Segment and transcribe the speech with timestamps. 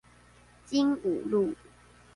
[0.65, 1.53] 經武路